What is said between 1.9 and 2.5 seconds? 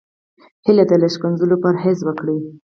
وکړو.